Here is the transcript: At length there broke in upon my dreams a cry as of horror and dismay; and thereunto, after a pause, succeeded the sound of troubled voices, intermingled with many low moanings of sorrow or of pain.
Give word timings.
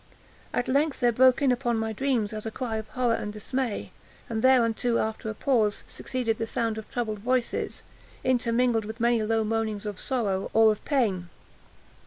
At 0.51 0.67
length 0.67 0.99
there 0.99 1.11
broke 1.11 1.43
in 1.43 1.51
upon 1.51 1.77
my 1.77 1.93
dreams 1.93 2.33
a 2.33 2.49
cry 2.49 2.77
as 2.77 2.79
of 2.79 2.87
horror 2.87 3.13
and 3.13 3.31
dismay; 3.31 3.91
and 4.31 4.41
thereunto, 4.41 4.97
after 4.97 5.29
a 5.29 5.35
pause, 5.35 5.83
succeeded 5.87 6.39
the 6.39 6.47
sound 6.47 6.79
of 6.79 6.89
troubled 6.89 7.19
voices, 7.19 7.83
intermingled 8.23 8.85
with 8.85 8.99
many 8.99 9.21
low 9.21 9.43
moanings 9.43 9.85
of 9.85 9.99
sorrow 9.99 10.49
or 10.55 10.71
of 10.71 10.83
pain. 10.85 11.29